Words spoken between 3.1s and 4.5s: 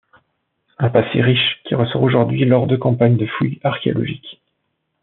de fouilles archéologiques.